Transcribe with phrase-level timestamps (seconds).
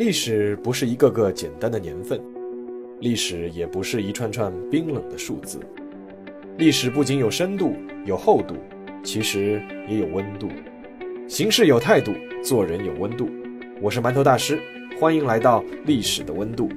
[0.00, 2.18] 历史不是一个个简单的年份，
[3.00, 5.60] 历史也不是一串串冰冷的数字。
[6.56, 8.54] 历史不仅有深度、有厚度，
[9.04, 10.48] 其实也有温度。
[11.28, 13.28] 行事有态度，做人有温度。
[13.82, 14.58] 我是馒头大师，
[14.98, 16.70] 欢迎来到历史的温度。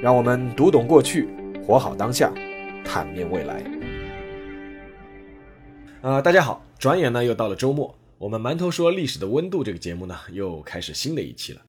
[0.00, 1.28] 让我们读懂过去，
[1.66, 2.32] 活好当下，
[2.82, 3.62] 坦面未来。
[6.00, 11.60] 呃，大家好，转眼呢又到了周末，我们馒头说历史的温度这个节目呢又开始新的一期了。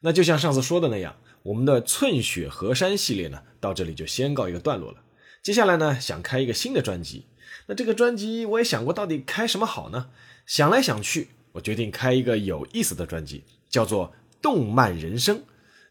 [0.00, 4.98] 那就像上次说的那样，我们的寸雪河山系列呢，到这里就先告一个段落了。
[5.42, 7.26] 接下来呢，想开一个新的专辑。
[7.66, 10.10] 那这个专辑我也想过，到底开什么好呢？
[10.46, 14.08] 想来想去，我决定开一个有意思的专辑，叫做
[14.40, 15.38] 《动漫人生》。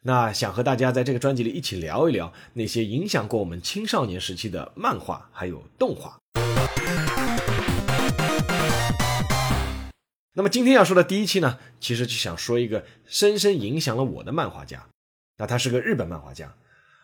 [0.04, 6.18] 那想和大家在这个专辑里一起聊一聊那些影响过我们青少年时期的漫画还有动画。
[10.38, 14.88] 那么今天要说的第一期呢，其实就想说一个深深影响了我的漫画家。
[15.38, 16.56] 那他是个日本漫画家，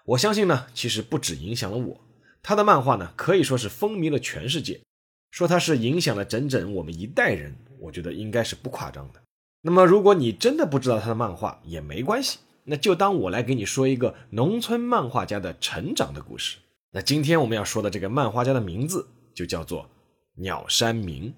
[0.05, 2.01] 我相信呢，其实不止影响了我，
[2.43, 4.79] 他的漫画呢可以说是风靡了全世界。
[5.31, 9.19] 说他是影响了整整我们一代人，我觉得应该是不夸张的。
[9.61, 16.59] 那么如果你真的不知道他的漫画也没关系，那就当我来给你说一个农村漫画家的成长的故事。
[16.91, 19.89] 那今天我们要说的这个漫画家的名字就叫做
[20.35, 21.33] 鸟山明。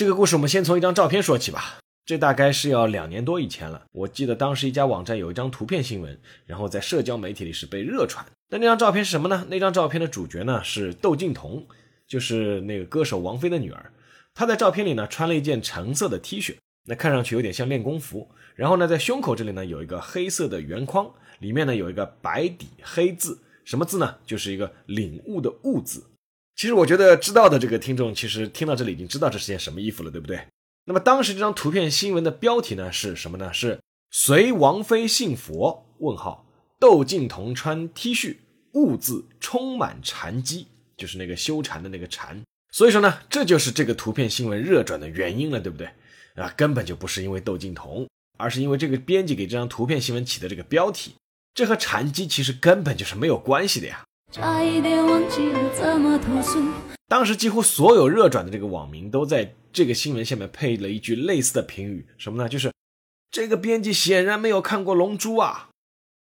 [0.00, 1.78] 这个故事我们先从一张照片说起吧。
[2.06, 3.82] 这大概是要两年多以前了。
[3.92, 8.24] 我记得当时一家网站有一张图片新闻，然后在社交媒体里是被热传。
[8.48, 9.46] 那那张照片是什么呢？
[9.50, 11.66] 那张照片的主角呢是窦靖童，
[12.08, 13.92] 就是那个歌手王菲的女儿。
[14.32, 16.56] 她在照片里呢穿了一件橙色的 T 恤，
[16.86, 18.30] 那看上去有点像练功服。
[18.54, 24.16] 然后呢，在胸口这里呢有一个黑色的圆框，里面呢有一个白底黑字，什么字呢？
[24.24, 26.04] 就是一个领悟的悟字。
[26.60, 30.46] 其实我觉得知道的这个听众，其实听到这里已经知道这是件什么衣服了，对不对？
[30.84, 33.50] 那么当时这张图片新闻的标题呢是什么呢？
[33.50, 35.86] 是随王妃信佛？
[36.00, 36.44] 问号，
[36.78, 38.36] 窦靖童穿 T 恤，
[38.74, 40.66] 兀字充满禅机，
[40.98, 42.42] 就是那个修禅的那个禅。
[42.70, 45.88] 所以说呢，这就是这个图片新闻热转的原因了，对不对？
[46.34, 48.06] 啊，根本就不是因为窦靖童，
[48.36, 51.14] 而是因为这个编辑给这张图片新闻起的这个标题，
[51.54, 54.04] 这和禅机其实根本就是没有关系的呀。
[54.32, 56.62] 差一点忘记了怎么投诉。
[57.08, 62.48] 当时几乎所有热转的这个网民都在这个新闻下面配了一句类似的评语，什么呢？
[62.48, 62.72] 就是
[63.32, 65.70] 这个编辑显然没有看过《龙珠》啊。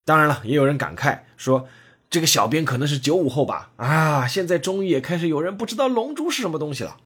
[0.04, 1.70] 当然了，也有人感慨说，
[2.10, 3.72] 这个小编可能是九五后吧。
[3.78, 6.98] 啊，现在终于也开始有人不知道《龙珠》是什么东西了。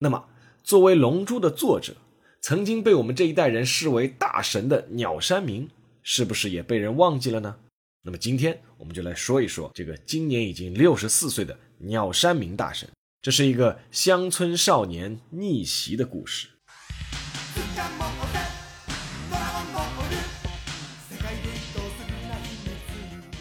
[0.00, 0.24] 那么，
[0.64, 1.94] 作为《龙珠》的作者，
[2.40, 5.68] 曾经被我们这一代人视为大神的鸟山明，
[6.02, 7.54] 是不是也被人忘记了呢？
[8.02, 12.88] 那么今天我们就来说一说这个今年已经六十四岁的鸟山明大神。
[13.20, 16.48] 这是一个乡村少年逆袭的故事。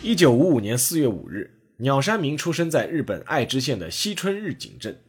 [0.04, 5.00] 一九五五年四月五日，鸟山明出生在日本爱知县的西春日井镇。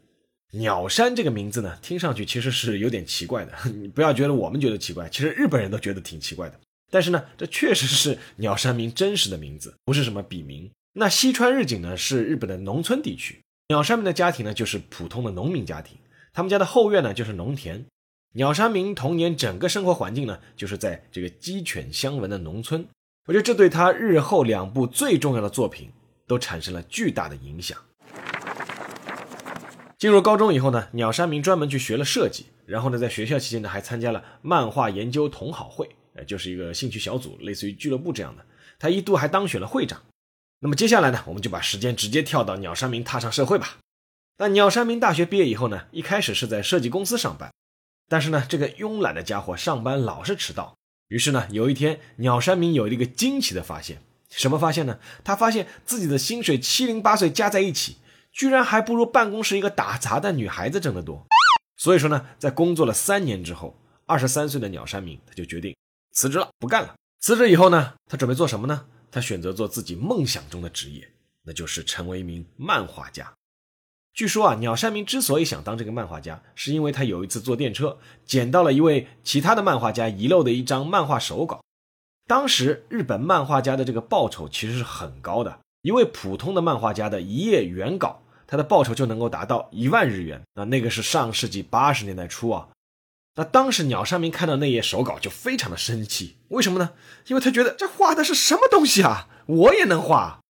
[0.52, 3.52] 鸟山这个名字呢，听上去其实是有点奇怪的。
[3.80, 6.60] 你不要觉得我们觉得奇怪，其实日本人都觉得挺奇怪的。
[6.90, 10.70] 但是呢，这确实是鸟山明真实的名字，不是什么笔名。
[10.94, 13.40] 那西川日景呢，是日本的农村地区。
[13.68, 15.96] 鸟山明的家庭呢，就是普通的农民家庭，
[16.32, 17.86] 他们家的后院呢，就是农田。
[18.34, 22.86] 鸟山明童年整个生活环境呢，就是在这个鸡犬相闻的农村。
[23.26, 25.90] 我觉得这对他日后两部最重要的作品
[26.26, 27.78] 都产生了巨大的影响。
[29.98, 35.90] 进入高中以后呢，鸟山明专门去学了设计，然后呢，在学校期间呢，还参加了漫画研究同好会。
[36.15, 38.44] 呃就是一个兴趣小组，类似于俱乐部这样的。
[38.78, 40.03] 他一度还当选了会长。
[40.60, 43.78] 那么接下来呢，我们就把时间直接跳到鸟山明踏上社会吧。
[44.38, 47.53] 那鸟山明大学毕业以后呢，一开始是在设计公司上班，
[48.09, 50.75] 但是呢，这个慵懒的家伙上班老是迟到。
[51.09, 54.03] 于是呢，有一天，鸟山明有一个惊奇的发现。
[54.31, 55.00] 什么发现呢？
[55.25, 57.97] 他发现自己的薪水七零八碎加在一起，
[58.33, 61.27] 居然还不如办公室一个打杂的女孩子挣得多。
[61.77, 65.74] 所以说呢，在工作了三年之后，二十三岁的鸟山明他就决定。
[66.12, 66.95] 辞职了，不干了。
[67.21, 68.86] 辞职以后呢，他准备做什么呢？
[69.10, 71.12] 他选择做自己梦想中的职业，
[71.42, 73.33] 那就是成为一名漫画家。
[74.12, 81.60] 据说啊，鸟山明之所以想当这个漫画家，是因为他有一次坐电车，捡到了一位其他的漫画家遗漏的一张漫画手稿。
[82.27, 90.42] 当时日本漫画家的这个报酬其实是很高的，一位普通的漫画家的一页原稿，他的报酬就能够达到一万日元。
[90.54, 92.68] 那那个是上世纪八十年代初啊。
[93.41, 96.91] 那当时鸟山明看到那页手稿就非常的生气，为什么呢？
[97.28, 100.41] 因为他觉得这画的是什么东西啊，我也能画。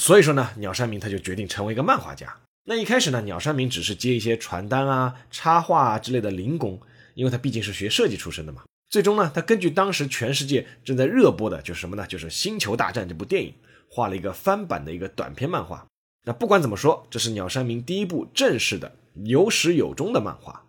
[0.00, 2.38] 所以说呢，鸟山明他就决定成为一个漫画家。
[2.64, 6.80] 那一开始呢，鸟山明只是接一些传单啊、插画啊之类的零工，
[7.12, 8.62] 因为他毕竟是学设计出身的嘛。
[8.88, 12.06] 最终呢，他根据当时全世界正在热播的，就是什么呢？
[12.06, 13.52] 就是《星球大战》这部电影，
[13.90, 15.86] 画了一个翻版的一个短篇漫画。
[16.24, 20.64] 那不管怎么说，这是鸟山明第一部正式的有始有终的漫画。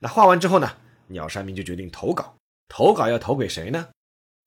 [0.00, 0.72] 那画完之后呢，
[1.08, 2.34] 鸟山明就决定投稿。
[2.68, 3.88] 投稿要投给谁呢？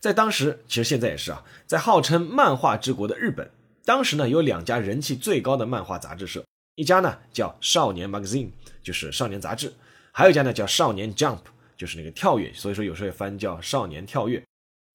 [0.02, 3.50] 在当时，其实现在也是啊，在号称漫画之国的日本，
[3.86, 6.44] 当时呢有两家人气最高的漫画杂志社。
[6.76, 8.50] 一家呢叫少年 magazine，
[8.82, 9.70] 就是少年杂志；
[10.14, 11.40] 还有一家呢叫少年 jump，
[11.78, 12.52] 就是那个跳跃。
[12.54, 14.42] 所以说有时候也翻叫少年跳跃。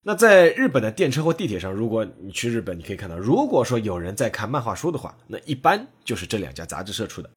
[0.07, 7.31] 那在日本的电车或地铁上，如果你去日本，你可以看到，如果说有人在看漫画书的话，那一般就是这两家杂志社出的。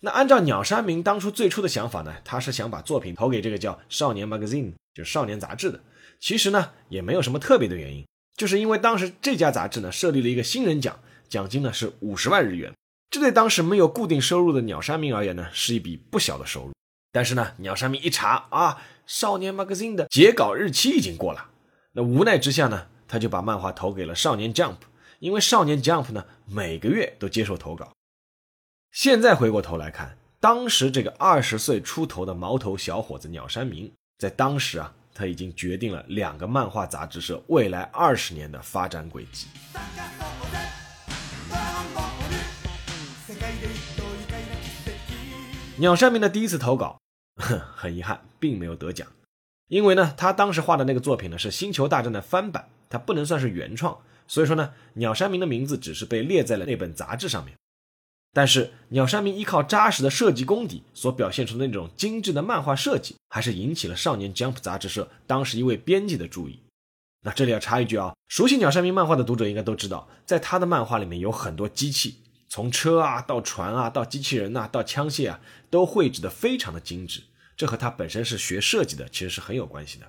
[0.00, 5.80] 那按照鸟山明当初最初的想法呢，他是想把作品投给这个叫少年 magazine，就是少年杂志的。
[6.18, 10.98] 其实呢也没有什么特别的原因，就是因为当时这家杂志呢设立了一个新人奖，
[11.28, 12.72] 奖金呢是五十万日元。
[13.10, 16.72] 这对当时没有固定收入的鸟山明而言呢，是一笔不小的收入。
[17.12, 18.72] 但是呢，鸟山明一查啊，
[19.04, 21.50] 《少年 Magazine》的截稿日期已经过了。
[21.92, 24.74] 那无奈之下呢，他就把漫画投给了《少年 Jump》，
[25.18, 27.92] 因为《少年 Jump》呢每个月都接受投稿。
[28.92, 39.46] 现在回过头来看，当时这个二十岁出头的毛头小伙子鸟山明，在当时啊，他已经决定了两个漫画杂志社未来二十年的发展轨迹。
[45.76, 47.00] 鸟山明的第一次投稿，
[47.36, 49.06] 很遗憾，并没有得奖，
[49.68, 53.96] 因为呢，他当时画的那个作品呢是《星球大战》的翻版，它不能算是原创，
[54.26, 57.54] 所以说呢，鸟山明的名字只是被列在了那本杂志上面。
[58.32, 66.60] 但是，鸟山明依靠扎实的设计功底所表现出的那种精致的漫画设计，还是引起了《少年 Jump》杂志社当时一位编辑的注意。
[67.22, 72.18] 那这里要插一句啊，熟悉鸟山明漫画的读者应该都知道，在他的漫画里面有很多机器。
[72.48, 77.22] 从车啊到船啊到机器人呐到枪械啊，都绘制的非常的精致，
[77.56, 80.06] 这和他本身是学设计的其实是很有关系的。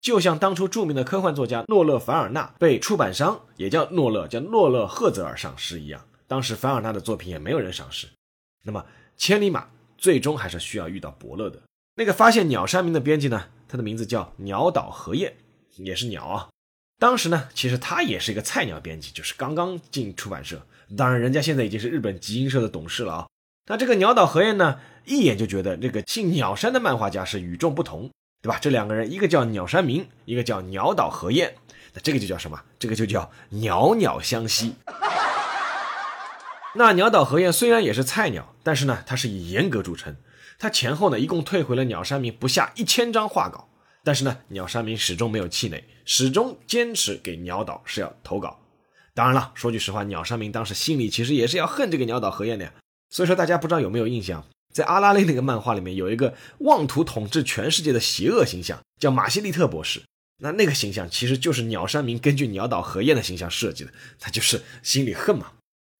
[0.00, 8.08] 就像当初著名的科幻作家诺勒凡尔纳被出版商也叫诺勒叫诺勒赫泽尔赏识一样，当时凡尔纳的作品也没有人赏识。
[8.62, 8.84] 那么
[9.16, 9.68] 千里马
[9.98, 11.60] 最终还是需要遇到伯乐的。
[11.96, 15.34] 那个发现鸟山明的编辑呢，他的名字叫鸟岛和彦，
[15.76, 16.48] 也是鸟啊。
[16.98, 20.66] 当时呢，其实他也是一个菜鸟编辑，就是刚刚进出版社。
[20.96, 23.26] 当然，人家现在已经是日本集英社的董事了啊。
[23.66, 28.10] 那这个鸟岛和彦呢，一眼就觉得这个姓鸟山的漫画家是与众不同，
[28.42, 28.58] 对吧？
[28.60, 31.54] 这两个人，一个叫鸟山明，一个叫鸟岛和彦，
[31.92, 32.62] 那这个就叫什么？
[32.78, 34.74] 这个就叫鸟鸟相惜。
[36.76, 40.16] 那鸟岛和彦虽然也是菜鸟，但是呢，他是以严格著称。
[40.58, 43.68] 他前后呢，一共退回了鸟山明不下一千张画稿，
[44.02, 48.60] 但是呢，鸟山明始终没有气馁，始终坚持给鸟岛是要投稿。
[49.14, 52.72] 当然了，说句实话，鸟山明当时心里其实也是要恨这个鸟岛和彦的呀。
[53.08, 60.02] 所以说，大家不知道有没有印象，在阿拉蕾那个漫画里面有一个妄图统治全世界的邪恶形象，叫马西利特博士。
[60.38, 65.52] 那那个形象其实就是鸟山明根据鸟岛和彦的形象设计的，他就是心里恨嘛。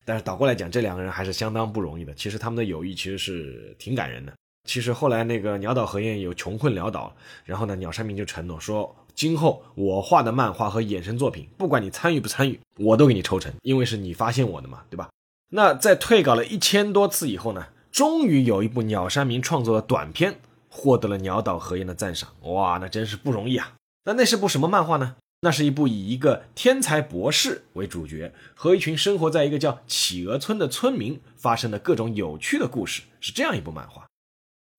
[0.05, 2.13] 但是倒过来讲，这两个人还是相当不容易的。
[2.15, 4.33] 其实他们的友谊其实是挺感人的。
[4.69, 7.15] 其实后来那个鸟岛和彦有穷困潦倒，
[7.45, 8.95] 然后呢，鸟山明就承诺说。
[9.15, 15.09] 今后我画的漫画和衍生作品，不管你参与不参与，我都给你抽成，因为是你发现我的嘛，对吧？
[15.51, 23.75] 那在退稿了一千多次以后呢，终于有一部鸟山明创作的短片获得了鸟岛和彦的赞赏，哇，那真是不容易啊！
[24.05, 25.15] 那那是部什么漫画呢？
[25.45, 34.07] 那是一部以一个天才博士为主角，和一群生活在一个叫企鹅村的村民发生的各种有趣的故事，是这样一部漫画。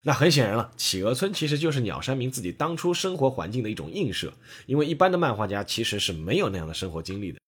[0.01, 4.33] 那很显然了，企鹅村其实就是鸟山明自己当初生活环境的一种映射，
[4.65, 7.39] 因为一般的漫画家其实是没有那样的生活经历的。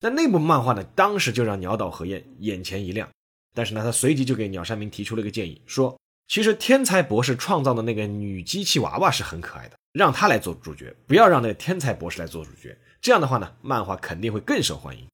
[0.00, 3.08] 那那部漫画呢，当时就让鸟岛和彦眼前一亮，
[3.54, 12.76] 但是呢，他随即就给鸟山明提出了一个建议，说其实天才博士创造的那个女机器娃娃是很可爱的，让她来做主角，不要让那个天才博士来做主角。
[13.00, 15.06] 这样的话呢，漫画肯定会更受欢迎。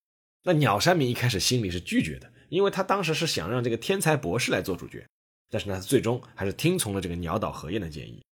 [0.44, 5.06] 那鸟山明一开始心里是拒绝的，因为他当时是想让这个天才博士来做主角。
[5.50, 8.22] 但是呢，最终还是听从了这个鸟岛和彦的建议。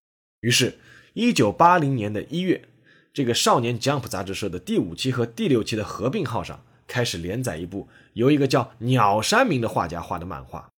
[0.40, 0.78] 于是，
[1.12, 2.64] 一九八零年的一月，
[3.12, 10.69] 这个《少年 Jump》杂志社的第五期和第六期的合并号上开始连载一部由一个叫鸟山明的画家画的漫画。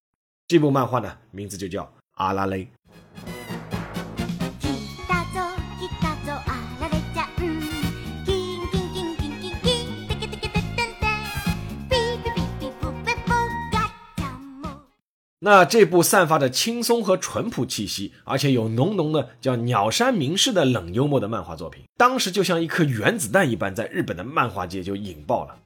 [0.53, 1.83] 这部漫画呢，名字就叫
[2.17, 2.65] 《阿拉蕾》。
[15.39, 25.57] 那这部散发着轻松和淳朴气息，而且有浓浓的叫鸟山明式的冷幽默的漫画作品，当时就像一颗原子弹一般，在日本的漫画界就引爆了。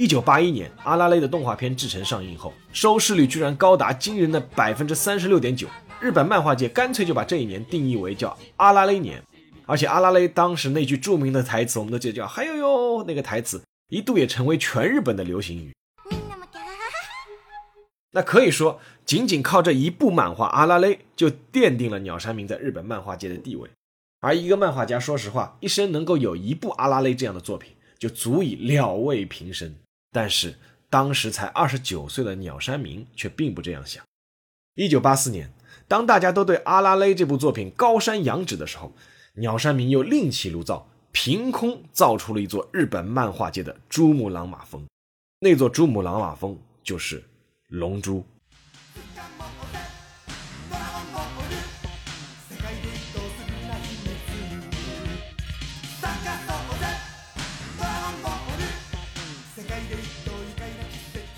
[0.00, 5.68] 一九八一年，阿拉蕾的动画片制成上映后，收视率居然高达惊人的百分之三十六点九。
[6.00, 9.22] 日本漫画界干脆就把这一年定义为叫阿拉蕾年，
[9.66, 15.70] 而且阿拉蕾当时那句著名的台词，我们都记得叫“还有哟”，那个台词一度也成为全日本的流行语。
[18.12, 23.68] 那可以说，仅仅靠这一部漫画《阿拉蕾》就奠定了鸟山明在日本漫画界的地位。
[24.20, 29.74] 而一个漫画家，说实话，一生能够有一部《阿拉蕾》这样的作品，就足以了慰平生。
[30.12, 30.56] 但是
[30.88, 34.04] 当时才二十九岁的鸟山明却并不这样想。
[34.74, 35.52] 一九八四年，
[35.86, 38.92] 当大家都对《阿拉蕾》这部作品高山仰止的时候，
[39.34, 44.86] 鸟山明又另起炉灶，凭空造出了一座日本漫画界的珠穆朗玛峰。
[45.40, 47.20] 那座珠穆朗玛峰就是
[47.68, 48.18] 《龙珠》。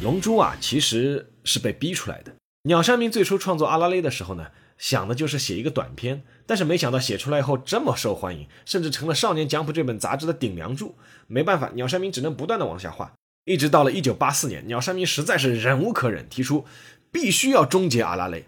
[0.03, 2.35] 龙珠啊，其实是被逼出来的。
[2.65, 10.97] 鸟山明最初创作阿拉蕾的时候呢，想的就是写一个短篇，但是没想到写出来以后这么受欢迎，甚至成了《少年奖谱》这本杂志的顶梁柱。
[11.29, 13.13] 没办法，鸟山明只能不断的往下画，
[13.45, 16.65] 一直到了一九八四年，鸟山明实在是忍无可忍，提出
[17.13, 18.45] 必须要终结阿拉蕾。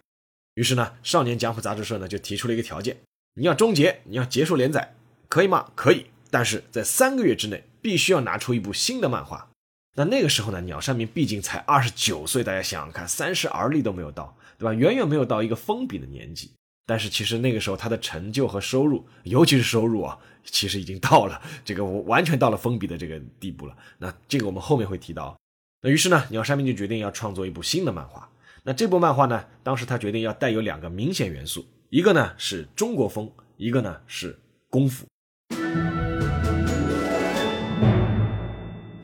[0.54, 2.96] 于是呢，《少年奖谱》杂志社呢就提出了一个条件：
[3.34, 4.94] 你要终结，你要结束连载，
[5.28, 5.70] 可以吗？
[5.76, 9.50] 可以，但是在三个月之内必须要拿出一部新的漫画。
[9.96, 14.72] 那那个时候呢，鸟山明毕竟才二十九岁，大家想想看，三十而立都没有到，对吧？
[14.72, 16.50] 远远没有到一个封笔的年纪。
[16.86, 23.76] 但是其实那个时候他的成就和收入，尤其是收入啊，其实已经到了这个完全到了封笔的这个地步了。
[23.98, 25.34] 那这个我们后面会提到。
[25.80, 28.28] 那于是呢，鸟山明就决定要创作一部新的漫画。
[28.64, 35.06] 那这部漫画呢，当时他决定要带有两个明显元素，一个呢是中国风，一个呢是功夫。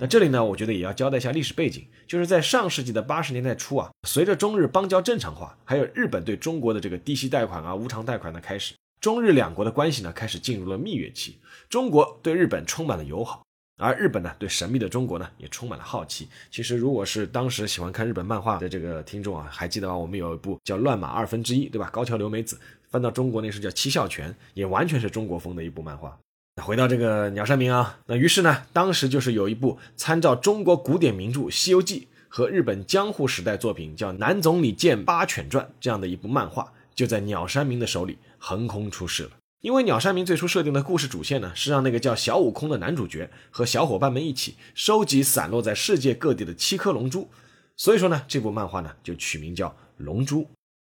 [0.01, 11.39] 那这里呢，我觉得也要交代一下历史背景，就是在上世纪的八十年代初啊，随着中日邦交正常化，还有日本对中国的这个低息贷款啊、无偿贷款的开始，中日两国的关系呢开始进入了蜜月期。
[11.69, 13.45] 中国对日本充满了友好，
[13.77, 16.27] 而日本呢对神秘的中国呢也充满了好奇。
[16.51, 21.91] 其实，如果是当时喜欢看日本漫画的这个听众啊，还记得啊，我们有一部叫《乱马二分之一》，对吧？
[21.91, 26.19] 高桥留美子翻到中国那是叫《七笑拳》，也完全是中国风的一部漫画。
[26.61, 39.31] 回到这个鸟山明啊，那于是呢，当时就是有一部参照中国古典名著《西游记》和日本江户时代作品叫《南总理剑八犬传》这样的一部漫画，就在鸟山明的手里横空出世了。
[39.61, 47.29] 因为鸟山明最初设定的故事主线呢，是让那个叫小悟空的男主角和小伙伴们一起收集散落在世界各地的七颗龙珠，
[47.77, 50.43] 所以说呢，这部漫画呢就取名叫《龙珠》。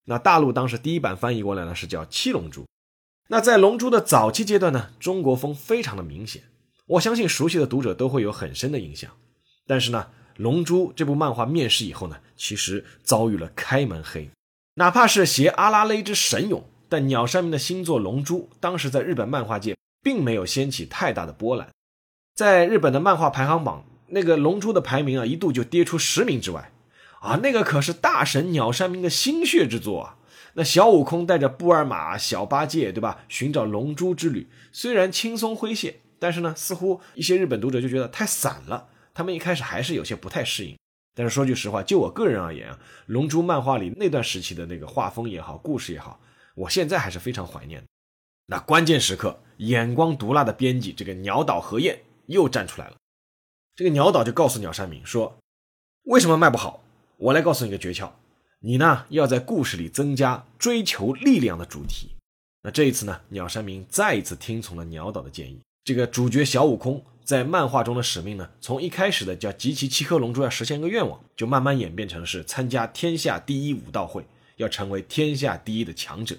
[0.05, 2.63] 那大陆当时第一版翻译过来呢是叫《七龙珠》。
[3.31, 6.45] 那在《龙珠》的早期阶段呢，中国风非常的明显，
[6.87, 9.11] 我相信熟悉的读者都会有很深的印象。
[9.67, 10.07] 但是呢，
[10.37, 14.31] 《龙珠》这部漫画面世以后呢，其实遭遇了开门黑。
[14.77, 21.69] 哪怕是携阿拉蕾之神勇，但鸟山明的新作《龙珠》当时在日本漫画界并没有掀起太大的波澜，
[22.35, 26.73] 在日本的漫画排行榜，那个《龙珠》的排名啊，一度就跌出十名之外。
[27.21, 30.17] 啊，那个可是大神鸟山明的心血之作啊！
[30.59, 33.25] 那小悟空带着布尔玛、小八戒，对吧？
[33.29, 38.88] 寻找龙珠之旅，虽然轻松诙谐，但是呢，似乎一些日本读者就觉得太散了。
[39.15, 40.77] 他们一开始还是有些不太适应。
[41.15, 46.19] 但是说句实话，就我个人而言啊，龙珠漫画里那段时期的那个画风也好，故事也好，
[46.57, 47.85] 我现在还是非常怀念。
[48.47, 52.97] 那关键时刻，眼光毒辣的编辑这个鸟岛和彦又站出来了。
[53.77, 55.38] 这个鸟岛就告诉鸟山明说
[56.11, 56.83] ：“为什么卖不好？
[57.17, 58.11] 我来告诉你个诀窍。”
[58.61, 62.11] 你呢，要在故事里增加追求力量的主题。
[62.62, 65.61] 那这一次呢，鸟山明再一次听从了鸟岛的建议。
[65.85, 76.37] 这个主角小悟空在漫画中的使命呢，从一开始的叫集齐七颗龙珠要实现一个愿望，就慢慢演变成是参加天下第一武道会，要成为天下第一的强者。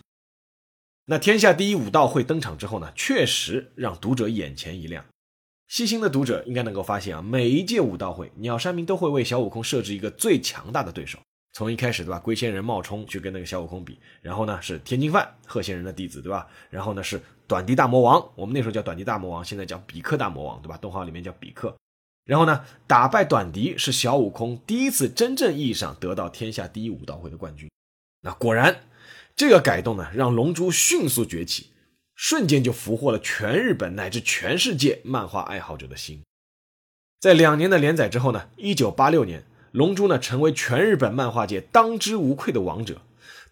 [1.05, 5.05] 那天下第一武道会登场之后呢，确实让读者眼前一亮。
[5.69, 11.17] 细心的读者应该能够发现啊，每一届武道会，鸟山明都会为小悟空设置一个最强大的对手。
[11.51, 20.77] 从一开始对吧，龟仙人冒充去跟那个小悟空比，然后呢是天津饭鹤仙人的弟子对吧，然后呢是短笛大魔王，我们那时候叫短笛大魔王，现在叫比克大魔王对吧？
[20.77, 21.75] 动画里面叫比克，
[22.23, 27.67] 然后呢打败短笛是小悟空第一次真正意义上得到天下第一武道会的冠军。
[28.21, 28.83] 那果然
[29.35, 31.71] 这个改动呢，让龙珠迅速崛起，
[32.15, 36.21] 瞬间就俘获了全日本乃至全世界漫画爱好者的心。
[37.19, 39.43] 在两年的连载之后呢，一九八六年。
[39.71, 43.01] 龙珠呢，成为全日本漫画界当之无愧的王者。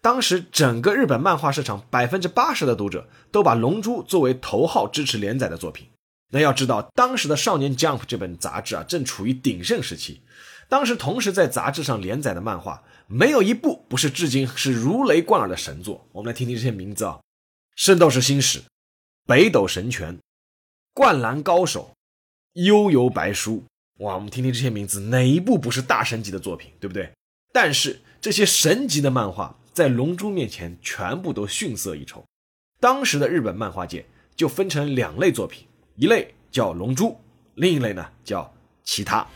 [0.00, 5.88] 当时整个日本漫画市场百分之八十的读者都把龙珠作为头号支持连载的作品。
[6.30, 10.20] 那要知道，当时的《少年 Jump》这本杂志啊，正处于鼎盛时期。
[10.68, 16.06] 当时同时在杂志上连载的漫画，没有一部不是至今是如雷贯耳的神作。
[16.12, 17.18] 我们来听听这些名字啊，
[17.74, 18.58] 《圣斗士星矢》
[19.26, 20.14] 《北斗神拳》
[20.92, 21.92] 《灌篮高手》
[22.64, 23.56] 《悠游白书》。
[23.98, 27.10] 哇，我们听听这些名字，哪一部不是大神级的作品，对不对？
[27.52, 32.24] 但是这些神级的漫画在《龙珠》面前全部都逊色一筹。
[32.78, 35.66] 当时的日本漫画界就分成两类作品。
[35.96, 37.06] 一类叫《龙珠》，
[37.56, 39.26] 另一类呢叫其他。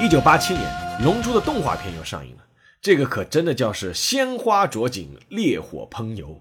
[0.00, 0.64] 一九八七年，
[1.04, 2.39] 《龙珠》的动画片又上映了，
[2.82, 6.28] 这个可真的叫是鲜花着锦，烈火烹油。《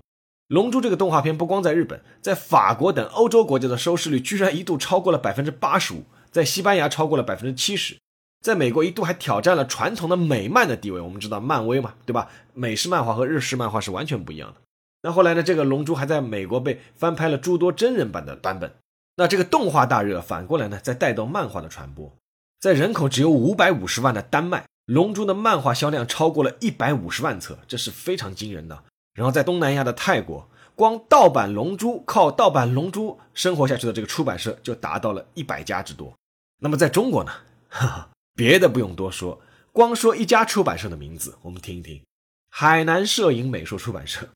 [0.48, 7.98] 龙珠》这个动画片不光在日本，在法国等欧洲国家的收视率居然一度超过了百分之八十五，在西班牙超过了百分之七十。
[8.42, 11.02] 在美国一度还挑战了传统的美漫的地位。
[11.02, 12.30] 我们知道漫威嘛，对吧？
[12.54, 14.62] 美式漫画和日式漫画是完全不一样的。
[15.02, 15.44] 那后来呢？
[15.44, 18.74] 这个《龙珠》还在美国被翻拍了诸多真人版的版本。
[19.18, 22.14] 那这个动画大热反过来呢，在带动漫画的传播。
[22.60, 28.84] 在人口只有五百五十万的丹麦，《龙珠》的漫画销量超过了一百五十万册，这是非常惊人的。
[29.14, 36.12] 然后在东南亚的泰国，光盗版《龙珠》靠盗版《龙珠》生活下去的这个出版社就达到了一百家之多。
[36.60, 37.32] 那么在中国呢？
[37.70, 38.10] 哈哈。
[38.34, 39.40] 别的不用多说，
[39.72, 42.02] 光说一家出版社的名字，我们听一听：
[42.50, 44.30] 海南摄影美术出版社。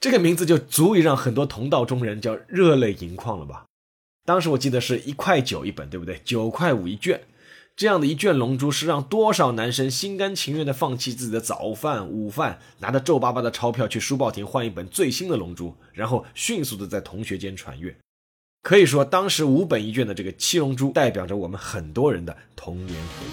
[0.00, 3.64] 这个名字就足以让很多同道中人叫热泪盈眶了吧？
[4.26, 6.20] 当时我记得是一块九一本，对不对？
[6.24, 7.22] 九块五一卷，
[7.78, 17.96] 这样的一卷《龙珠》是让多少男生心甘情愿的放弃自己的早饭、午饭，拿着皱巴巴的钞票去书报亭换一本最新的《龙珠》，然后迅速的在同学间传阅。
[18.64, 23.32] 可以说，当时五本一卷的这个《七龙珠》代表着我们很多人的童年回忆。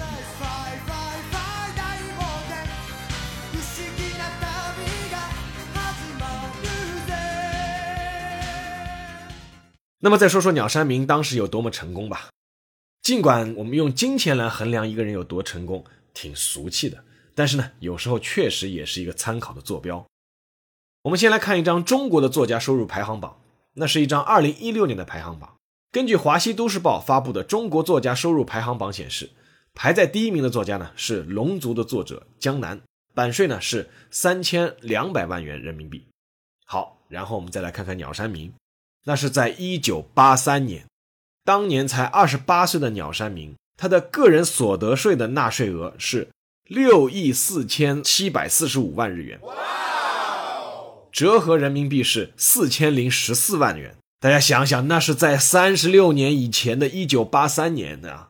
[10.01, 12.27] 那么再说说鸟山明当时有多么成功吧。
[13.05, 17.03] 尽管我们用金钱来衡量一个人有多成功，挺俗气的，
[17.35, 20.03] 但是呢，有时候确实也是一个参考的坐标。
[21.03, 23.39] 我们先来看一张中国的作家收入排行榜。
[23.75, 25.55] 那是一张二零一六年的排行榜。
[25.91, 29.29] 根据华西都市报发布的中国作家收入排行榜显示，
[29.75, 32.81] 排在第一名的作家呢是《龙族》的作者江南，
[33.13, 36.07] 版税呢是三千两百万元人民币。
[36.65, 38.51] 好，然后我们再来看看鸟山明，
[39.03, 40.87] 那是在一九八三年，
[41.45, 46.27] 当年才二十八岁的鸟山明，他的个人所得税的纳税额是
[46.67, 49.39] 六亿四千七百四十五万日元。
[51.11, 58.27] 折合人民币是四千零十四万元，大家想想，那是在三十六年以前的一九八三年的，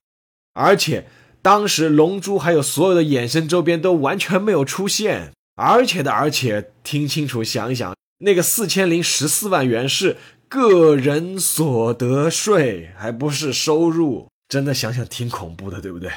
[0.53, 1.07] 而且
[1.41, 16.11] 当时《龙珠》还有所有的衍生周边都完全没有出现，而且的而且，听清楚，想一想，那个四千零十四万元是个人所得税，还不是收入，真的想想挺恐怖的，对不对？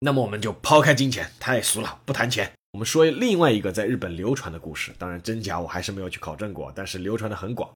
[0.00, 2.52] 那么我们就抛开金钱，太俗了，不谈钱。
[2.72, 7.70] 我们说另外一个在日本流传的故事，当然真假我还是没有去考证过，但是流传的很广。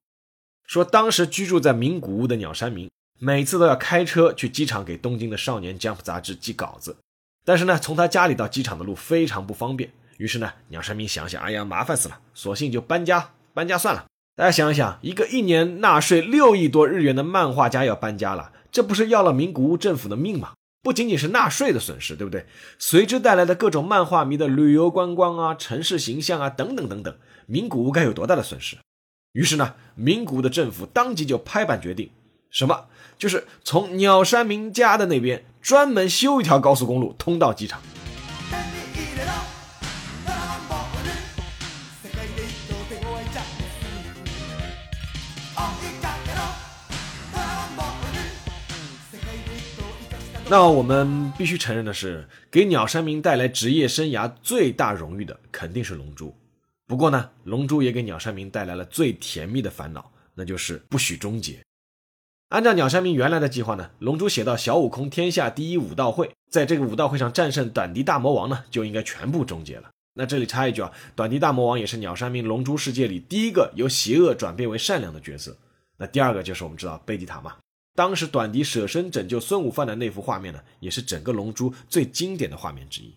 [0.65, 2.89] 说当时居住在名古屋的鸟山明，
[3.19, 6.95] 每次都要开车去机场给东京的少年 Jump 杂志寄稿子，
[7.43, 9.91] 但是呢，从他家里到机场的路非常不方便。
[10.17, 14.05] 于是呢，鸟山明想想，哎呀，麻烦死了，索性就搬家，搬家算了。
[14.37, 20.51] 大家想一想，一个一年纳税六亿多日元的漫画家要搬家了，这不是要了名古屋政府的命吗？
[20.83, 22.45] 不仅仅是纳税的损失，对不对？
[22.77, 28.75] 随之带来的各种漫画迷的旅游观光啊、城市形象啊等等等等，名古屋该有多大的损失？
[29.31, 32.09] 于是呢，名古屋的政府当即就拍板决定，
[32.49, 32.87] 什么？
[33.17, 37.79] 就是从鸟山明家的那边专门修一条高速公路通到机场。
[50.47, 56.29] 那我们必须承认的是，给鸟山明带来职业生涯最大荣誉的肯定是《龙珠》。
[56.85, 61.63] 不过呢，《龙珠》也给鸟山明带来了最甜蜜的烦恼，那就是不许终结。
[62.49, 69.89] 按照鸟山明原来的计划呢，《龙珠》写到小悟空天下第一武道会，在这个武道会上战胜短笛大魔王呢，就应该全部终结了。
[70.13, 75.57] 那这里插一句啊，短笛大魔王也是鸟山明《龙珠》世界里第一个由邪恶转变为善良的角色。
[75.97, 77.55] 那第二个就是我们知道贝吉塔嘛。
[77.95, 83.15] 当时短笛舍身拯救孙悟饭的那幅画面呢，也是整个《龙珠》最经典的画面之一。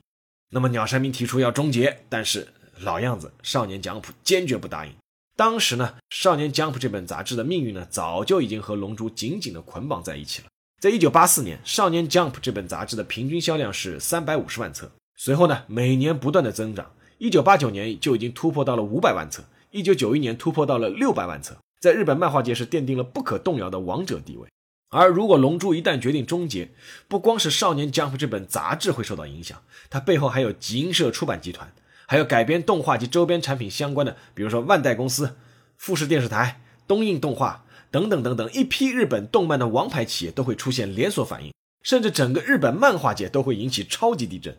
[0.51, 2.47] 那么鸟山明提出要终结，但是
[2.81, 4.93] 老样子，少年奖谱坚决不答应。
[5.37, 10.49] 当时呢，少年奖谱这本杂志的命运呢，早就已经和《龙珠》紧紧的捆绑在一起了。
[10.81, 24.49] 在一九八四年，少年 Jump 这本杂志的平均销量是三百五十万册，随后呢，每年不断的增长，一九八九年就已经突破到了五百万册，一九九一年突破到了六百万册，在日本漫画界是奠定了不可动摇的王者地位。
[24.91, 26.71] 而如果《龙珠》一旦决定终结，
[27.09, 31.73] 不光是《少年 Jump》这本杂志会受到影响，它背后还有集英社出版集团，
[32.07, 35.37] 还有改编动画及周边产品相关的，比如说万代公司、
[35.77, 44.57] 富士电视台、东映动画等等等等，一批日本动漫的王牌企业都会出现连锁反应，甚至整个日本漫画界都会引起超级地震。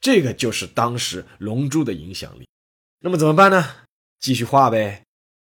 [0.00, 2.46] 这个就是当时《龙珠》的影响力。
[3.00, 3.64] 那么怎么办呢？
[4.20, 5.04] 继续画呗。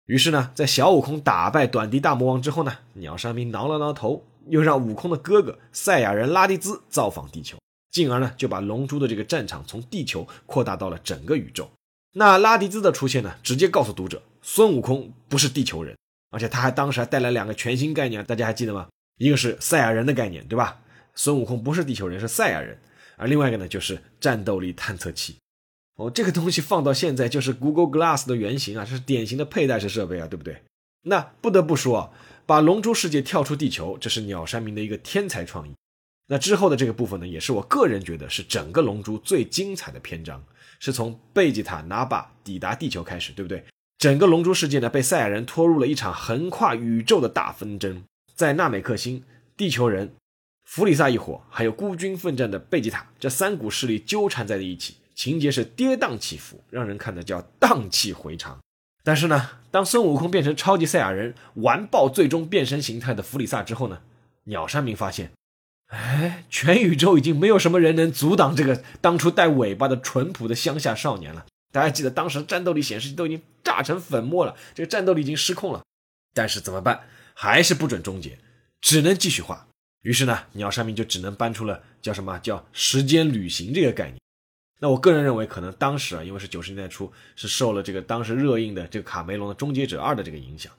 [0.06, 7.56] 于是呢，在小悟空打败短笛大魔王之后呢，鸟山明挠了挠头，又让悟空的哥哥赛亚人拉蒂兹造访地球，
[7.90, 11.70] 进而呢就把龙珠的这个战场从地球扩大到了整个宇宙。
[12.12, 15.96] 那拉蒂兹的出现呢，直接告诉读者，孙悟空不是地球人，
[16.30, 18.88] 而且他还当时还带来两个全新概念，大家还记得吗？
[19.18, 20.80] 一个是赛亚人的概念，对吧？
[21.14, 22.78] 孙悟空不是地球人，是赛亚人，
[23.16, 25.36] 而另外一个呢就是战斗力探测器。
[25.96, 30.62] 哦，这个东西放到现在就是 Google Glass 的原型啊，这是典型的佩戴式设备啊，对不对？
[31.02, 32.12] 那不得不说，
[32.46, 35.74] 把龙珠世界跳出地球，这是鸟山明的一个天才创意。
[36.26, 40.42] 那之后的这个部分呢，也是我个人觉得是整个龙珠最精彩的篇章，
[40.80, 43.64] 是从贝吉塔拿把抵达地球开始，对不对？
[43.98, 48.02] 整个龙珠世界呢，被赛亚人拖入了一场横跨宇宙的大纷争，
[48.34, 49.22] 在纳美克星、
[49.56, 50.14] 地球人、
[50.64, 54.96] 弗里萨一伙，还有孤军奋战的贝吉塔这三股势力纠缠在了一起。
[55.14, 58.58] 情节是跌宕起伏，让人看的叫荡气回肠。
[59.02, 64.00] 但是呢，当孙悟空变成超级赛亚人，完爆最终变身形态的弗里萨之后呢，
[64.44, 65.32] 鸟山明发现，
[65.88, 71.44] 哎，全宇宙已经没有什么人能阻挡这个当初带尾巴的淳朴的乡下少年了。
[71.70, 75.82] 大家记得当时战斗力显示器都已经炸成粉末了，这个战斗力已经失控了。
[76.32, 77.02] 但是怎么办？
[77.34, 78.38] 还是不准终结，
[78.80, 79.68] 只能继续画。
[80.02, 84.18] 于是呢，鸟山明就只能搬出了叫什么叫时间旅行这个概念。
[84.80, 90.72] 那我个人认为，可能当时啊，因为是九十年代初，是受了这个当时热映的这个卡梅隆的《终结者二》的这个影响。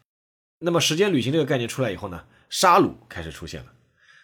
[0.60, 3.72] 那么时间旅行这个概念出来以后呢，沙鲁开始出现了。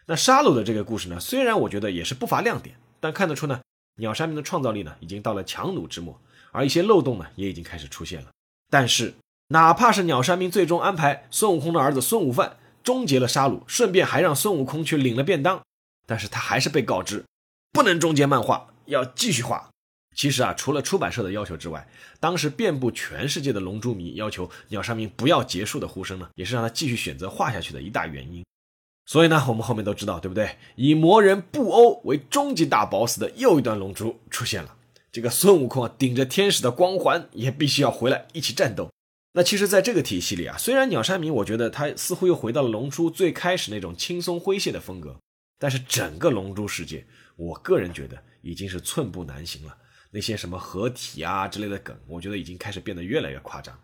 [0.05, 3.61] 那沙鲁的这个故事呢，虽然我觉得也是不乏亮点，但看得出呢，
[3.97, 8.29] 鸟山明的创造力呢，已经到了强弩之末，而一些漏洞呢，也已经开始出现了。
[8.69, 9.13] 但是，
[9.49, 15.61] 哪怕是鸟山明最终安排孙悟空的儿子孙悟饭终结了沙鲁，顺便还让孙悟空去领了便当，
[16.05, 17.25] 但是他还是被告知
[17.71, 19.69] 不能终结漫画，要继续画。
[20.15, 21.87] 其实啊，除了出版社的要求之外，
[22.19, 28.43] 当时遍布全世界的龙珠迷要求鸟山明不要结束的呼声呢，也是让他继续选择画下去的一大原因。
[29.05, 30.57] 所以呢，我们后面都知道，对不对？
[30.75, 34.75] 以魔人布欧为终极大 BOSS 的又一段龙珠出现了。
[35.11, 38.89] 这个孙悟空啊，顶着天使的光环，也必须要回来一起战斗。
[39.33, 45.17] 那其实，在这个体系里啊，虽然鸟山明我觉得他似乎又回到了龙珠最开始那种轻松诙谐的风格，
[45.57, 49.77] 但是整个龙珠世界，我个人觉得已经是寸步难行了。
[50.11, 53.79] 那些什么合体啊之类的梗，我觉得已经开始变得越来越夸张。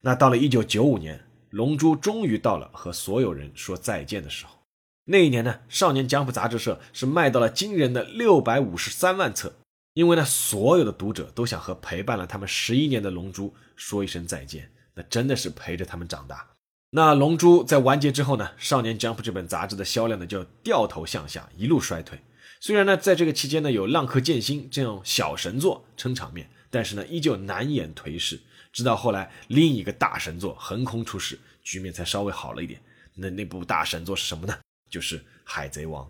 [0.00, 4.58] 那到了一九九五年，龙珠终于到了和所有人说再见的时候。
[5.04, 9.54] 那一年呢，少年江湖杂志社是卖到了惊人的六百五十三万册，
[9.94, 14.70] 因为呢，所有的读者都想和陪伴了他们十一年的龙珠说一声再见。
[14.94, 16.44] 那真的是陪着他们长大。
[16.90, 22.18] 那龙珠在完结之后呢，少年 Jump 这本杂志的销量呢就掉头向下，一路衰退。
[22.60, 28.40] 虽然呢，在这个期间呢，有《浪客剑心》这种小神作撑场面，但是呢，依旧难掩颓势。
[28.72, 32.80] 直到后来，另一个大神作横空出世，局面才稍微好了一点。
[33.14, 34.58] 那那部大神作是什么呢？
[34.90, 36.04] 就是《海贼王》。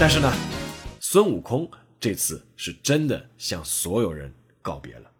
[0.00, 0.32] 但是呢，
[1.00, 5.10] 孙悟空这次是真的向所有人告别了。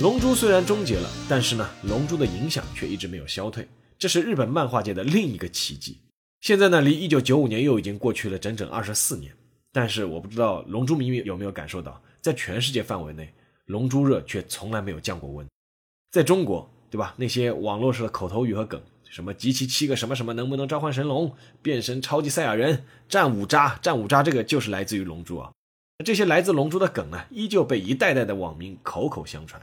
[0.00, 3.66] 龙珠虽然终结了，但是呢，龙珠的影响却一直没有消退，
[3.98, 5.98] 这是日本漫画界的另一个奇迹。
[6.40, 9.32] 现在呢，离一九九五年又已经过去了整整二十四年，
[9.72, 13.34] 但是我不知道龙珠迷有没有感受到，在全世界范围内，
[13.66, 15.44] 龙珠热却从来没有降过温。
[16.12, 17.12] 在中国，对吧？
[17.16, 18.80] 那些网络上的口头语和梗，
[19.10, 25.50] 什么集齐七个什么什么能不能召唤神龙，变身超级赛亚人，战五渣，战五渣，这个就是来自于龙珠啊。
[26.04, 29.60] 这些来自龙珠的梗呢，依旧被一代代的网民口口相传。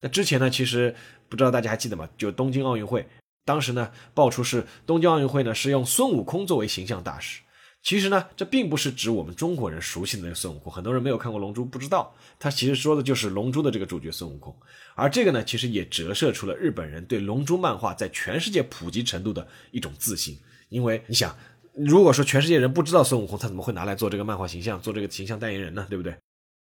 [0.00, 0.94] 那之前呢，其实
[1.28, 2.08] 不知道大家还记得吗？
[2.16, 3.06] 就东京奥运会，
[3.44, 7.42] 当时呢爆出是东京奥运会呢是用孙悟空作为形象大使。
[7.82, 14.54] 其实呢，这并不是指我们中国人熟悉的那个孙悟空，很多人没有看过《龙珠》，不知道他其实说的就是《龙珠》的这个主角孙悟空。
[14.94, 20.38] 而这个呢，其实也折射出了日本人对《龙珠》漫画在全世界普及程度的一种自信。
[20.68, 21.34] 因为你想，
[21.74, 25.86] 如果说全世界人不知道孙悟空，他怎么会拿来做这个漫画形象，做这个形象代言人呢？
[25.88, 26.14] 对不对？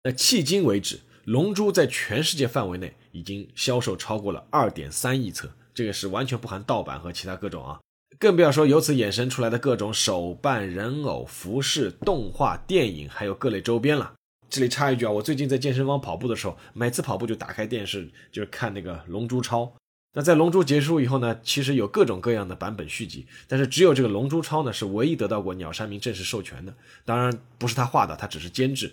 [0.03, 0.99] 那迄今为止。
[1.29, 7.79] 龙珠在全世界范围内已经销售超过了二点三亿册，这个是完全不含盗版和其他各种啊，
[8.17, 14.13] 更不要说由此衍生出来的各种手办、人偶、服饰、动画、电影，还有各类周边了。
[14.49, 19.65] 这里插一句啊，我最近在健身房跑步的时候，每次跑步就打开电视，就是看那个《龙珠超》。
[20.15, 26.73] 那在《龙珠》结束以后呢，其实有各种各样的版本续集，但是只有这个《龙珠超》呢是唯一得到过鸟山明正式授权的。
[27.05, 28.91] 当然不是他画的，他只是监制。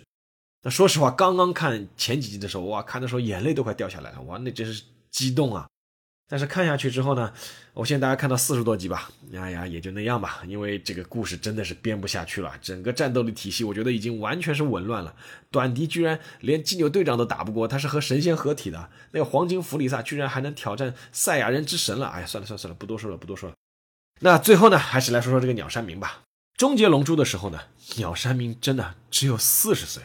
[0.69, 5.67] 说实话，刚刚看前几集的时候，哇，看的时候眼泪都快掉下来了，哇，那真是激动啊！
[6.29, 7.31] 但是看下去之后呢，
[7.73, 15.15] 我现在大家看到四十多集吧，哎呀，也就那样吧，因为这个故事真的是编不下去了，整个战斗力体系我觉得已经完全是紊乱了。
[15.49, 23.55] 短笛居然连金牛队长都打不过，他是和神仙合体的，那个黄金弗里萨居然还能挑战赛亚人之神了，哎呀，算了算了算了，不多说了不多说了。
[24.19, 26.23] 那最后呢，还是来说说这个鸟山明吧。
[26.57, 27.59] 终结龙珠的时候呢，
[27.97, 30.03] 鸟山明真的只有四十岁，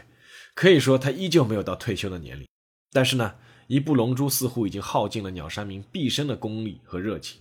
[0.55, 2.47] 可以说他依旧没有到退休的年龄，
[2.91, 3.35] 但是呢。
[3.69, 7.41] 一部《龙珠》似乎已经耗尽了鸟山明毕生的功力和热情。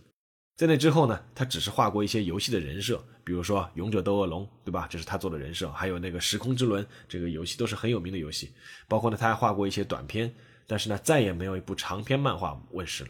[0.56, 4.88] 在那之后呢，他只是画过一些游戏的人设，比如说《勇者斗恶龙》，对吧？
[4.90, 5.70] 这是他做的人设。
[5.72, 8.52] 还有那个《时空之轮》这个游戏都是很有名的游戏。
[8.88, 10.34] 包括呢，他还画过一些短片，
[10.68, 13.10] 但是呢，再也没有一部长篇漫画问世了。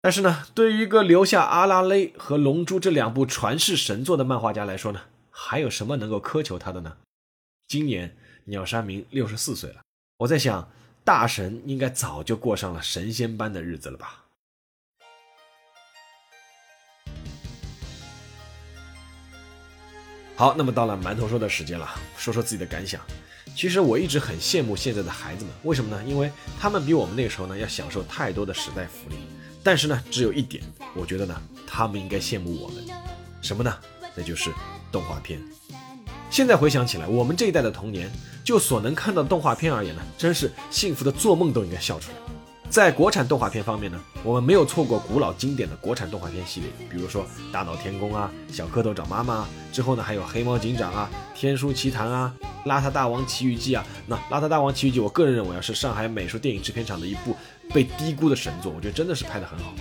[0.00, 6.96] 但是呢，对于一个留下《阿拉蕾》和《龙珠》这两部传世神作的漫画家来说呢，还有什么能够苛求他的呢？
[7.68, 9.82] 今年鸟山明六十四岁了，
[10.18, 10.68] 我在想。
[11.04, 14.22] 大神应该早就过上了神仙般的日子了吧？
[20.36, 23.00] 好，那么到了馒头说的时间了，说说自己的感想。
[23.56, 26.00] 其实我一直很羡慕现在的孩子们，为什么呢？
[26.04, 29.16] 因为他们比我们那个时候呢要享受太多的时代福利。
[29.64, 30.62] 但是呢，只有一点，
[30.94, 32.84] 我觉得呢，他们应该羡慕我们，
[33.42, 33.76] 什么呢？
[34.14, 34.52] 那就是
[34.92, 35.42] 动画片。
[36.32, 38.10] 现在回想起来，我们这一代的童年，
[38.42, 42.16] 就所能看到的动画片而言呢，真是幸福的做梦都应该笑出来。
[42.70, 52.34] 在国产动画片方面呢，我们没有错过古老经典的国产动画片系列，比如说《大闹天宫》啊，《小蝌蚪找妈妈》之后呢，还有《黑猫警长》啊，《天书奇谭》啊，
[52.66, 53.84] 《邋遢大王奇遇记》啊。
[54.06, 57.36] 那《邋遢大王奇遇记》，我个人认为啊，是上海美术电影制片厂的一部
[57.74, 59.74] 被低估的神作，我觉得真的是拍得很好。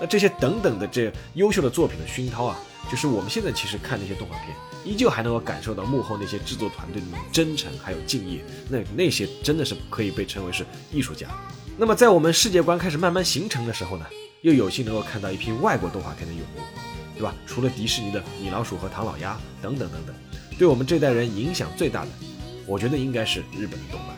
[0.00, 2.58] 那这些等等的这优秀的作品的熏陶啊，
[2.90, 4.56] 就是我们现在其实看那些动画片。
[4.82, 11.28] 依旧还能够感受到幕后那些制作团队的那种真诚还有敬业，那那些真的是可以被称为是艺术家。
[11.76, 14.06] 那么在我们世界观开始慢慢形成的时候呢，
[14.40, 16.62] 又有幸能够看到一批外国动画片的涌入，
[17.14, 17.34] 对吧？
[17.46, 20.14] 除了迪士尼的米老鼠和唐老鸭等等等等，
[20.58, 22.10] 对我们这代人影响最大的，
[22.66, 24.16] 我觉得应该是日本的动漫。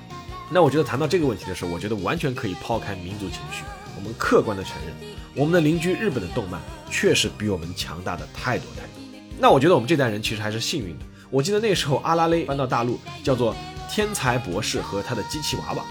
[0.48, 3.64] 那我觉得谈到这个问题的时候，我觉得完全可以抛开民族情绪，
[3.96, 4.94] 我们客观的承认，
[5.34, 9.02] 我们的邻居日本的动漫确实比我们强大的太多太多。
[9.38, 11.04] 那我觉得我们这代人其实还是幸运的。
[11.30, 13.54] 我记得那时候阿拉蕾搬到大陆，叫做
[13.90, 15.82] 《天才博士和他的机器娃娃》。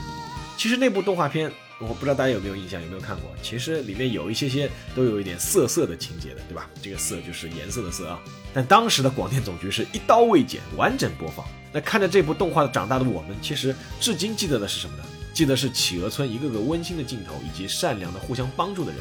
[0.56, 3.32] 其实那部动画片，我不知道大家有没有印象，有没有看过？
[3.42, 6.70] 其实里面有一些些都有一点色色的情节的，对吧？
[6.82, 8.20] 这个色就是颜色的色啊。
[8.54, 11.44] 但当时的广电总局是一刀未剪，完整播放。
[11.74, 15.04] 那看着这部动画长大的我们，其实至今记得的是什么呢？
[15.34, 19.00] 记得是企鹅村一个个温馨的镜头，以及善良的互相帮助的人。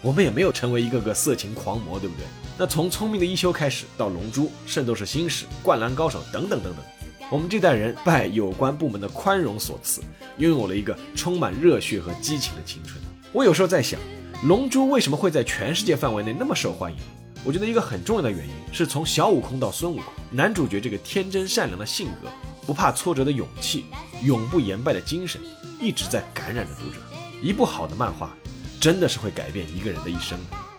[0.00, 2.24] 我们也没有成为一个个色情狂魔，对不对？
[2.58, 6.84] 那从聪明的一休开始，到龙珠、圣斗士星矢、灌篮高手等等等等，
[7.30, 10.00] 我们这代人拜有关部门的宽容所赐，
[10.38, 13.00] 拥有了一个充满热血和激情的青春。
[13.32, 14.00] 我有时候在想，
[14.44, 16.98] 龙珠为什么会在全世界范围内那么受欢迎？
[17.44, 22.28] 我觉得一个很重要的原因是从小悟空到孙悟空，男主角这个天真善良的性格，
[22.66, 23.86] 不怕挫折的勇气，
[24.22, 25.40] 永不言败的精神，
[25.80, 26.96] 一直在感染着读者。
[27.42, 28.34] 一部好的漫画。
[28.80, 30.36] 真的是会改变一个人的一生。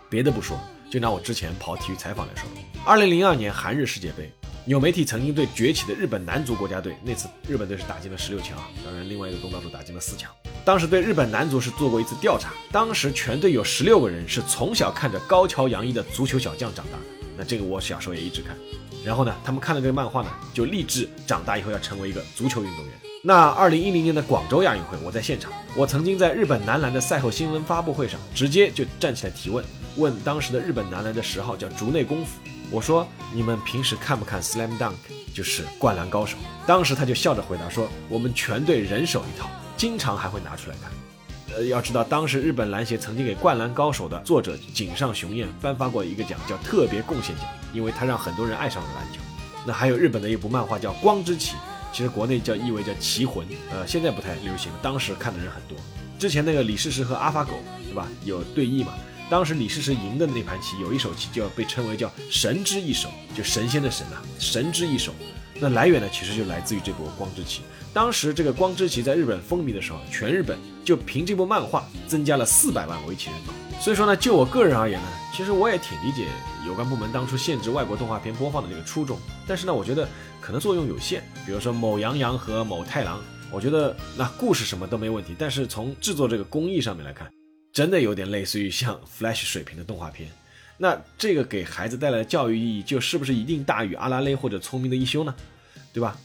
[0.10, 0.60] 别的不说，
[0.92, 2.44] 就拿我之前跑体育采访来说，
[2.86, 4.30] 二零零二年韩日世界杯，
[4.66, 10.30] 有媒体曾经对崛起的日本男足国家队，那次日本队是打进了十六强，当然另外一个东道主打进了四强。
[10.66, 17.04] 当时对日本男足是做过一次调查，当时全队有十六个人是从小看着高桥洋一的足球小将长大的。
[17.38, 18.58] 那这个我小时候也一直看。
[19.04, 22.94] 然后呢，他们看了这个漫画呢，就立志长大以后要成为一个足球运动员。
[23.26, 25.52] 那二零一零年的广州亚运会，我在现场。
[25.76, 29.64] 我曾经在日本男篮的赛后新闻发布会上，直接就站起来提问，
[29.96, 32.40] 问当时的日本男篮的十号叫竹内功夫，
[32.70, 34.92] 我说：“你们平时看不看《Slam Dunk》，
[35.34, 36.38] 就是灌篮高手？”
[36.68, 40.92] 当时他就笑着回答说：“我们全队人手一套，经常还会拿出来看。”
[41.56, 49.20] 呃，要知道当时日本篮协曾经给《灌篮高手》的作者井上雄彦颁发过一个奖，叫特别贡献奖，因为他让很多人爱上了篮球。
[49.66, 51.56] 那还有日本的一部漫画叫《光之旗》。
[51.92, 54.72] 其实国内叫译为叫棋魂，呃，现在不太流行。
[54.82, 55.78] 当时看的人很多。
[56.18, 57.52] 之前那个李世石和阿法狗，
[57.86, 58.08] 对吧？
[58.26, 58.94] 有对弈嘛？
[59.30, 65.14] 当时李世石赢的那盘棋，有一手棋就要被称为叫神之一手，就神仙的神呐，神之一手。
[65.60, 67.62] 那来源呢，其实就来自于这部光之旗。
[67.94, 73.54] 当时这个光之旗在日本风靡的时候，全日本就凭这部漫画增加了四百万围棋人口。
[73.80, 76.28] 所以说呢，就我个人而言呢，其实我也挺理解
[76.66, 79.20] 有关部门当初限制外国动画片播放的这个初衷。
[79.48, 80.08] 但是呢，我觉得
[80.42, 81.24] 可能作用有限。
[81.46, 87.30] 比如说某羊羊和某太郎，我觉得那故事什么都没问题，但是从制作这个工艺上面来看，
[87.72, 90.32] 真的有点类似于像 Flash 水平的动画片。
[90.78, 95.34] 那这个给孩子带来的教育意义，就是不是一定大于阿拉蕾或者聪明的一休呢？
[95.94, 96.18] 对吧？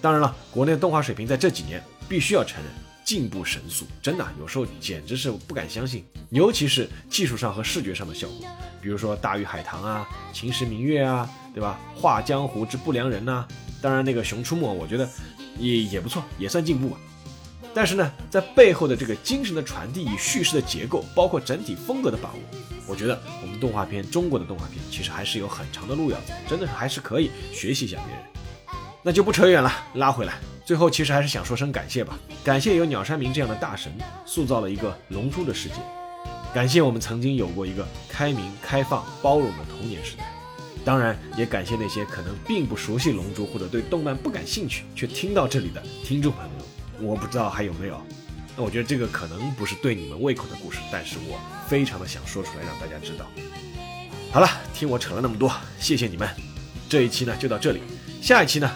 [0.00, 2.72] 当然了，国内的动画水平在这几年必须要承认。
[3.04, 8.46] 进步神速，真的有时候简直是不敢相信，尤其是技术上和视觉上的效果，
[8.82, 10.06] 比如说《大鱼海棠》啊，
[10.36, 11.80] 《秦时明月》啊，对吧？
[11.98, 13.48] 《画江湖之不良人》呐，
[13.80, 15.08] 当然那个《熊出没》，我觉得
[15.58, 16.98] 也也不错，也算进步吧。
[17.74, 22.38] 但是呢，在背后的这个精神的传递与叙事的结构，包括整体风格的把握，
[22.86, 28.24] 我觉得我们动画片，中国的动画片其实还是有很长的路要走，真的还是可以学习一下别人。
[29.02, 30.34] 那就不扯远了，拉回来。
[30.64, 32.18] 最后，其实还是想说声感谢吧。
[32.44, 33.92] 感谢有鸟山明这样的大神，
[34.26, 35.76] 塑造了一个龙珠的世界。
[36.52, 40.30] 感谢我们曾经有过一个开明、开放、包容的童年时代。
[40.84, 46.50] 当然，也感谢那些可能并不熟悉龙珠或者对动漫不感兴趣，却听到这里的听众朋友。
[47.00, 48.00] 我不知道还有没有。
[48.56, 53.26] 那我觉得这个可能不是对你们胃口的故事，但是我非常的想说出来让大家知道。
[54.32, 56.28] 好了，听我扯了那么多，谢谢你们。
[56.88, 57.80] 这一期呢就到这里，
[58.20, 58.70] 下一期呢。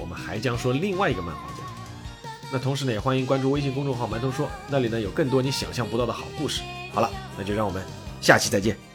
[0.00, 1.62] 我们还将说另外一个漫画家，
[2.52, 6.62] 那同时呢，也欢迎关注微信公众号“馒头说”，那里呢有更多你想象不到的好故事。
[6.92, 7.84] 好了，那就让我们
[8.20, 8.85] 下期再见。